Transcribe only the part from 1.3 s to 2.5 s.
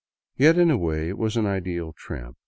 an ideal tramp.